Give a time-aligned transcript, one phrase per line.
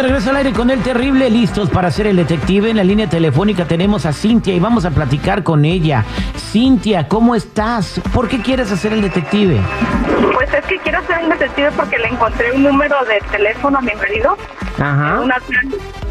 [0.00, 2.70] De regreso al aire con el terrible, listos para ser el detective.
[2.70, 6.06] En la línea telefónica tenemos a Cintia y vamos a platicar con ella.
[6.38, 8.00] Cintia, ¿cómo estás?
[8.14, 9.60] ¿Por qué quieres hacer el detective?
[10.34, 13.80] Pues es que quiero ser un detective porque le encontré un número de teléfono a
[13.80, 14.36] mi marido,
[14.78, 15.20] Ajá.
[15.20, 15.36] una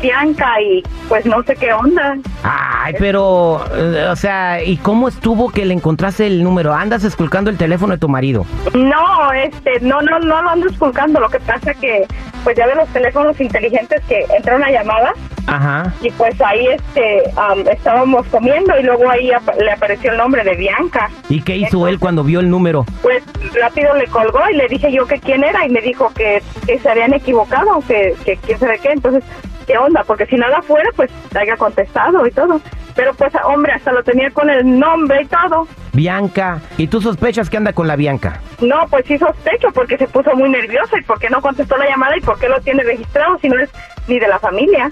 [0.01, 2.17] Bianca y pues no sé qué onda.
[2.43, 6.73] Ay, pero, eh, o sea, ¿y cómo estuvo que le encontraste el número?
[6.73, 8.45] ¿Andas esculcando el teléfono de tu marido?
[8.73, 11.19] No, este, no, no, no lo ando esculcando.
[11.19, 12.05] Lo que pasa que
[12.43, 15.11] pues ya de los teléfonos inteligentes que entra una llamada
[15.47, 15.93] Ajá.
[16.01, 20.45] y pues ahí este am, estábamos comiendo y luego ahí apa- le apareció el nombre
[20.45, 21.09] de Bianca.
[21.27, 22.85] ¿Y qué hizo él cuando vio el número?
[23.01, 23.18] Pues
[23.53, 26.79] rápido le colgó y le dije yo que quién era y me dijo que, que
[26.79, 28.91] se habían equivocado, que, que quién sabe qué.
[28.91, 29.23] Entonces,
[29.67, 30.03] ¿qué onda?
[30.05, 32.61] Porque si nada fuera, pues haya contestado y todo.
[32.95, 35.67] Pero pues, hombre, hasta lo tenía con el nombre y todo.
[35.93, 36.59] Bianca.
[36.77, 38.41] ¿Y tú sospechas que anda con la Bianca?
[38.61, 42.17] No, pues sí sospecho porque se puso muy nerviosa y porque no contestó la llamada
[42.17, 43.69] y por qué lo tiene registrado si no es
[44.07, 44.89] ni de la familia.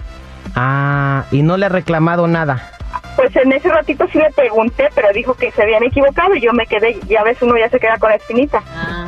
[0.56, 2.77] Ah, y no le ha reclamado nada.
[3.18, 6.54] Pues en ese ratito sí le pregunté, pero dijo que se habían equivocado y yo
[6.54, 8.62] me quedé, ya ves, uno ya se queda con la espinita,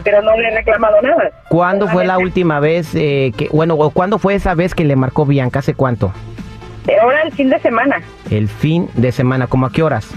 [0.03, 1.29] pero no le he reclamado nada.
[1.47, 4.95] ¿Cuándo fue la última vez eh, que, bueno, o cuándo fue esa vez que le
[4.97, 5.59] marcó Bianca?
[5.59, 6.11] ¿Hace cuánto?
[7.01, 8.01] Ahora el fin de semana.
[8.31, 10.09] El fin de semana, ¿cómo a qué horas?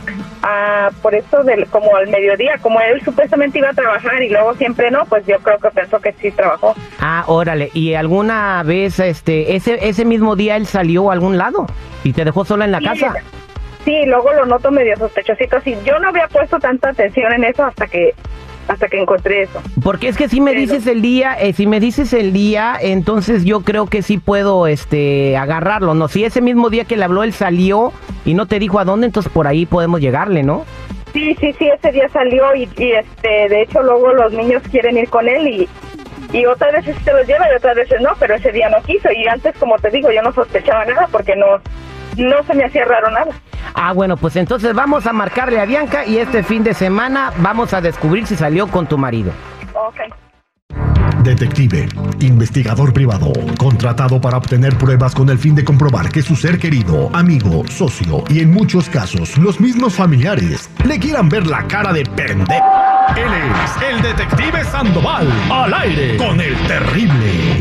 [0.43, 4.55] Ah, por eso del, como al mediodía, como él supuestamente iba a trabajar y luego
[4.55, 6.75] siempre no, pues yo creo que pensó que sí trabajó.
[6.99, 7.71] Ah, órale.
[7.75, 11.67] ¿Y alguna vez, este, ese, ese mismo día él salió a algún lado?
[12.05, 13.15] ¿Y te dejó sola en la Sí, casa?
[13.85, 15.61] Sí, luego lo noto medio sospechosito.
[15.63, 18.15] Sí, yo no había puesto tanta atención en eso hasta que
[18.69, 19.61] hasta que encontré eso.
[19.83, 22.77] Porque es que si me Pero- dices el día, eh, si me dices el día,
[22.81, 26.07] entonces yo creo que sí puedo, este, agarrarlo, ¿no?
[26.07, 27.93] Si ese mismo día que le habló él salió
[28.25, 30.65] y no te dijo a dónde, entonces por ahí podemos llegarle, ¿no?
[31.13, 34.97] Sí, sí, sí, ese día salió y, y, este, de hecho luego los niños quieren
[34.97, 35.69] ir con él y
[36.33, 39.11] y otras veces se los lleva y otras veces no, pero ese día no quiso
[39.13, 41.61] y antes, como te digo, yo no sospechaba nada porque no
[42.17, 43.33] no se me hacía raro nada.
[43.75, 47.73] Ah, bueno, pues entonces vamos a marcarle a Bianca y este fin de semana vamos
[47.73, 49.33] a descubrir si salió con tu marido.
[49.75, 50.01] Ok.
[51.23, 51.89] Detective,
[52.21, 57.11] investigador privado, contratado para obtener pruebas con el fin de comprobar que su ser querido,
[57.15, 62.05] amigo, socio y en muchos casos los mismos familiares le quieran ver la cara de
[62.05, 62.65] pendejo.
[63.17, 63.31] Él
[63.65, 67.52] es el detective Sandoval, al aire con el terrible.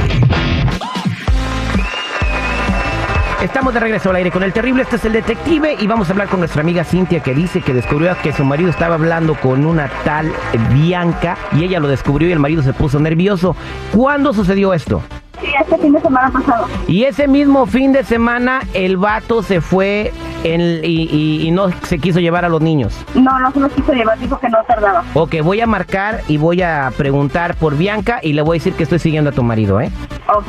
[3.41, 6.11] Estamos de regreso al aire con el terrible, este es el detective y vamos a
[6.11, 9.65] hablar con nuestra amiga Cintia que dice que descubrió que su marido estaba hablando con
[9.65, 10.31] una tal
[10.71, 13.55] Bianca y ella lo descubrió y el marido se puso nervioso.
[13.95, 15.01] ¿Cuándo sucedió esto?
[15.39, 16.67] Sí, este fin de semana pasado.
[16.87, 20.13] Y ese mismo fin de semana el vato se fue
[20.43, 22.95] en- y, y- y no se quiso llevar a los niños.
[23.15, 25.03] No, no se los quiso llevar, dijo que no tardaba.
[25.15, 28.73] Ok, voy a marcar y voy a preguntar por Bianca y le voy a decir
[28.73, 29.89] que estoy siguiendo a tu marido, ¿eh?
[30.27, 30.45] Ok.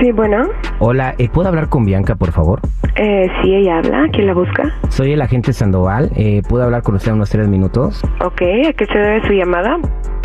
[0.00, 0.48] Sí, bueno.
[0.80, 2.60] Hola, eh, ¿puedo hablar con Bianca, por favor?
[2.96, 4.08] Eh, sí, ella habla.
[4.12, 4.64] ¿Quién la busca?
[4.88, 6.10] Soy el agente Sandoval.
[6.16, 8.02] Eh, ¿Puedo hablar con usted unos tres minutos?
[8.24, 9.78] Ok, ¿a qué se debe su llamada?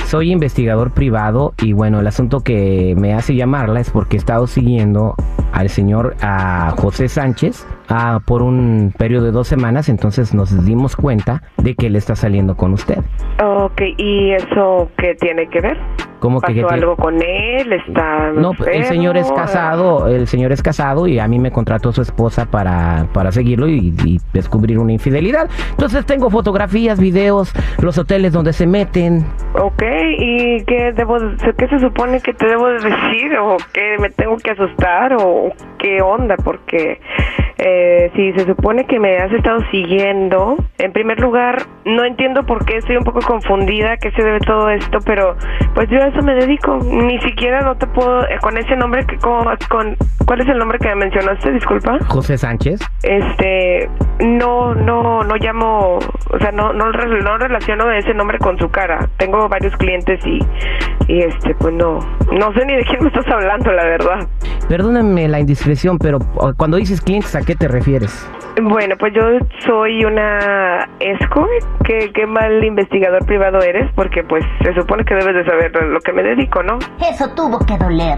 [0.07, 4.47] Soy investigador privado y bueno, el asunto que me hace llamarla es porque he estado
[4.47, 5.15] siguiendo
[5.51, 10.95] al señor a José Sánchez ah, por un periodo de dos semanas, entonces nos dimos
[10.95, 12.99] cuenta de que él está saliendo con usted.
[13.43, 15.77] Ok, ¿y eso qué tiene que ver?
[16.19, 17.73] ¿Cómo que, ¿Pasó que tiene- algo con él?
[17.73, 19.41] ¿Está No, pues, el señor es enfermo?
[19.45, 23.67] casado, el señor es casado y a mí me contrató su esposa para, para seguirlo
[23.67, 25.49] y, y descubrir una infidelidad.
[25.71, 29.25] Entonces tengo fotografías, videos, los hoteles donde se meten.
[29.59, 29.83] Ok,
[30.19, 31.17] ¿y qué debo,
[31.57, 33.37] qué se supone que te debo de decir?
[33.39, 35.13] ¿O qué me tengo que asustar?
[35.19, 36.35] ¿O qué onda?
[36.43, 36.99] Porque
[37.59, 42.65] eh, si se supone que me has estado siguiendo, en primer lugar, no entiendo por
[42.65, 45.35] qué estoy un poco confundida, qué se debe todo esto, pero
[45.73, 46.77] pues yo a eso me dedico.
[46.83, 49.95] Ni siquiera no te puedo, eh, con ese nombre, que, con, con-
[50.25, 51.51] ¿cuál es el nombre que me mencionaste?
[51.51, 51.97] Disculpa.
[52.07, 52.79] José Sánchez.
[53.03, 53.89] Este,
[54.19, 59.07] no, no, no llamo, o sea, no, no, no relaciono ese nombre con su cara.
[59.17, 60.39] Tengo varios clientes y,
[61.07, 61.99] y este, pues no,
[62.31, 64.27] no sé ni de quién me estás hablando, la verdad.
[64.67, 66.19] Perdóname la indiscreción, pero
[66.57, 68.29] cuando dices clientes, ¿a qué te refieres?
[68.61, 69.21] Bueno, pues yo
[69.65, 71.49] soy una escort.
[71.85, 75.99] ¿Qué, qué mal investigador privado eres, porque pues se supone que debes de saber lo
[76.01, 76.77] que me dedico, ¿no?
[77.09, 78.17] Eso tuvo que doler.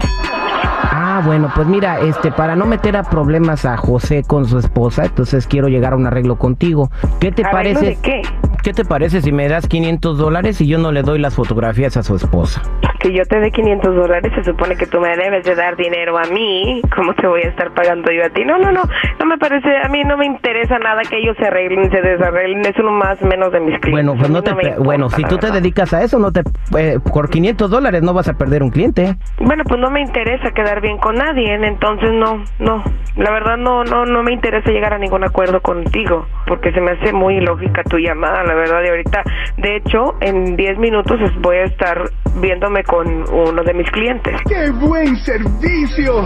[0.92, 5.04] Ah, bueno, pues mira, este, para no meter a problemas a José con su esposa,
[5.04, 6.90] entonces quiero llegar a un arreglo contigo.
[7.20, 7.86] ¿Qué te ¿Arreglo parece?
[7.86, 8.22] de qué?
[8.62, 11.96] ¿Qué te parece si me das 500 dólares y yo no le doy las fotografías
[11.96, 12.62] a su esposa?
[12.98, 16.18] Que yo te dé 500 dólares, se supone que tú me debes de dar dinero
[16.18, 16.82] a mí.
[16.94, 18.44] ¿Cómo te voy a estar pagando yo a ti?
[18.44, 18.82] No, no, no,
[19.18, 22.60] no me parece, a mí no me interesa nada que ellos se arreglen, se desarreglen,
[22.66, 23.90] es uno más menos de mis clientes.
[23.92, 26.42] Bueno, pues no te, pe- importa, bueno, si tú te dedicas a eso, no te,
[26.76, 29.16] eh, por 500 dólares no vas a perder un cliente.
[29.38, 32.84] Bueno, pues no me interesa quedar bien con nadie, entonces no, no,
[33.16, 36.90] la verdad no, no, no me interesa llegar a ningún acuerdo contigo, porque se me
[36.90, 39.22] hace muy ilógica tu llamada, la verdad, y ahorita,
[39.58, 42.02] de hecho, en 10 minutos voy a estar
[42.36, 44.34] viéndome con uno de mis clientes.
[44.48, 46.24] ¡Qué buen servicio!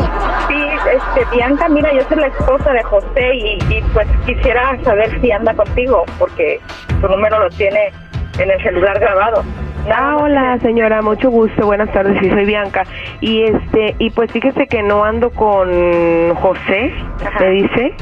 [0.49, 5.21] Sí, este, Bianca, mira, yo soy la esposa de José y, y pues quisiera saber
[5.21, 6.61] si anda contigo, porque
[7.01, 7.93] su número lo tiene
[8.39, 9.45] en el celular grabado.
[9.93, 12.85] Ah, hola señora, mucho gusto, buenas tardes, sí soy Bianca.
[13.21, 16.93] Y este, y pues fíjese que no ando con José,
[17.25, 17.41] Ajá.
[17.41, 17.95] me dice.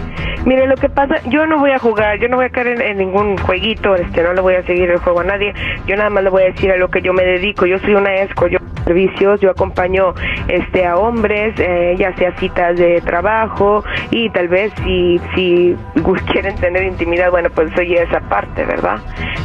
[0.44, 2.80] Mire, lo que pasa, yo no voy a jugar, yo no voy a caer en,
[2.82, 5.54] en ningún jueguito, este, no le voy a seguir el juego a nadie,
[5.86, 7.94] yo nada más le voy a decir a lo que yo me dedico, yo soy
[7.94, 10.14] una esco, yo servicios, yo acompaño
[10.48, 15.76] este a hombres, eh, ya sea citas de trabajo y tal vez si si
[16.32, 18.98] quieren tener intimidad, bueno, pues soy esa parte, ¿verdad?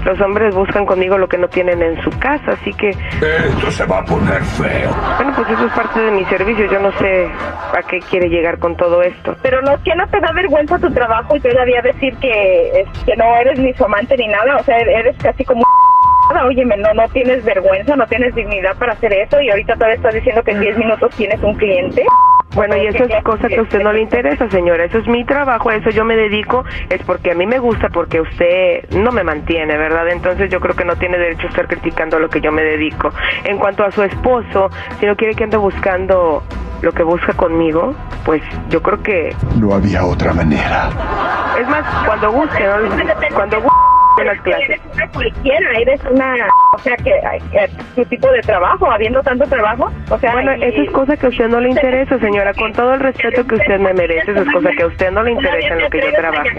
[0.05, 3.85] Los hombres buscan conmigo lo que no tienen en su casa, así que Esto se
[3.85, 4.89] va a poner feo.
[5.17, 6.65] bueno, pues eso es parte de mi servicio.
[6.71, 9.35] Yo no sé a qué quiere llegar con todo esto.
[9.41, 13.35] Pero no, que no te da vergüenza tu trabajo y todavía decir que, que no
[13.35, 15.63] eres ni su amante ni nada, o sea, eres casi como
[16.45, 20.13] Óyeme, no, no tienes vergüenza, no tienes dignidad para hacer eso y ahorita todavía estás
[20.13, 22.05] diciendo que en 10 minutos tienes un cliente.
[22.53, 24.85] Bueno, y eso es cosa que a usted no le interesa, señora.
[24.85, 26.65] Eso es mi trabajo, a eso yo me dedico.
[26.89, 30.09] Es porque a mí me gusta, porque usted no me mantiene, ¿verdad?
[30.09, 32.63] Entonces yo creo que no tiene derecho a estar criticando a lo que yo me
[32.63, 33.11] dedico.
[33.43, 36.41] En cuanto a su esposo, si no quiere que ande buscando
[36.81, 37.93] lo que busca conmigo,
[38.25, 39.35] pues yo creo que...
[39.59, 40.89] No había otra manera.
[41.59, 43.35] Es más, cuando guste, ¿no?
[43.35, 43.76] Cuando guste
[44.25, 44.79] las clases.
[44.95, 46.47] Eres cualquiera, eres una,
[46.77, 47.11] o sea, que,
[47.51, 51.17] que tu tipo de trabajo, habiendo tanto trabajo, o sea, Bueno, y- eso es cosa
[51.17, 52.53] que a usted no le interesa, señora.
[52.53, 55.23] Con todo el respeto que usted me merece, eso es cosa que a usted no
[55.23, 56.49] le interesa en lo que yo trabaje.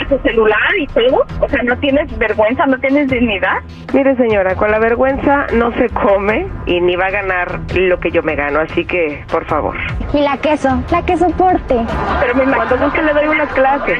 [0.00, 3.58] A tu celular y todo, o sea, no tienes vergüenza, no tienes dignidad.
[3.94, 8.10] Mire, señora, con la vergüenza no se come y ni va a ganar lo que
[8.10, 9.76] yo me gano, así que, por favor.
[10.12, 11.74] Y la queso, la que soporte.
[12.20, 13.98] Pero me Cuando imagino guste le doy unas clases.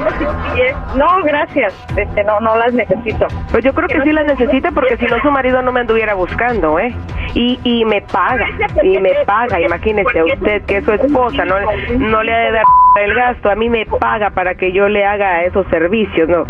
[0.96, 3.26] No, gracias, este, no, no las necesito.
[3.50, 6.14] Pues yo creo que sí las necesita porque si no su marido no me anduviera
[6.14, 6.94] buscando, ¿eh?
[7.38, 8.48] Y, y me paga,
[8.82, 11.54] y me paga, imagínese usted que es su esposa, no,
[11.98, 12.64] no le ha de dar
[13.00, 16.44] el gasto, a mí me paga para que yo le haga esos servicios, ¿no?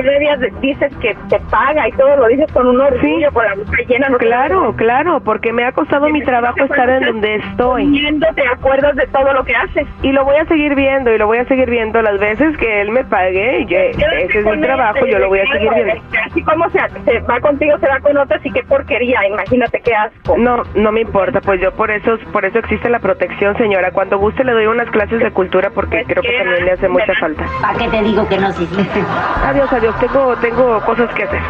[0.63, 4.09] Dices que te paga y todo lo dices con un orgullo, con la boca llena.
[4.09, 8.19] No Claro, claro, porque me ha costado mi trabajo estar en donde estoy.
[8.35, 9.87] Te acuerdas de todo lo que haces.
[10.03, 12.81] Y lo voy a seguir viendo, y lo voy a seguir viendo las veces que
[12.81, 15.95] él me pague, y yo- ese es mi trabajo, yo lo voy a seguir viendo.
[16.31, 19.95] Así como se, se va contigo, se va con otras y qué porquería, imagínate qué
[19.95, 20.37] asco.
[20.39, 23.91] No, no me importa, pues yo por eso, por eso existe la protección, señora.
[23.91, 27.13] Cuando guste le doy unas clases de cultura porque creo que también le hace mucha
[27.21, 27.45] falta.
[27.61, 28.69] ¿Para qué te digo que no, sí?
[29.45, 31.41] Adiós, adiós, tengo, tengo cosas que hacer.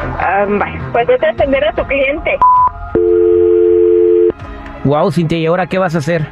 [0.49, 0.79] Bye.
[0.93, 2.39] Pues vete a atender a tu cliente.
[4.85, 6.27] Wow, Cintia, ¿y ahora qué vas a hacer?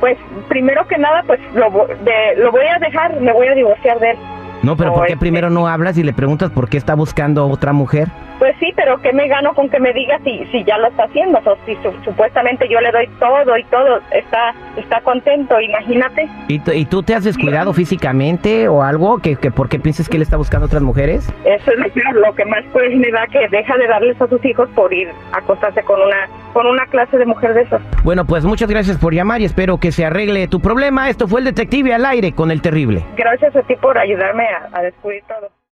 [0.00, 0.18] Pues
[0.48, 4.10] primero que nada, pues lo, de, lo voy a dejar, me voy a divorciar de
[4.10, 4.16] él.
[4.62, 7.42] No, pero ¿por qué este- primero no hablas y le preguntas por qué está buscando
[7.42, 8.08] a otra mujer?
[8.38, 11.04] Pues sí, pero ¿qué me gano con que me diga si, si ya lo está
[11.04, 11.38] haciendo?
[11.44, 16.28] O si su- supuestamente yo le doy todo y todo, está, está contento, imagínate.
[16.48, 19.18] ¿Y, tú- y tú te has descuidado físicamente o algo?
[19.18, 21.32] ¿Que, que ¿Por qué piensas que él está buscando otras mujeres?
[21.44, 24.26] Eso es lo, que- lo que más pues me da que deja de darles a
[24.26, 27.80] sus hijos por ir a acostarse con una, con una clase de mujer de esas.
[28.02, 31.08] Bueno, pues muchas gracias por llamar y espero que se arregle tu problema.
[31.08, 33.04] Esto fue el detective al aire con el terrible.
[33.16, 35.48] Gracias a ti por ayudarme a, a descubrir todo.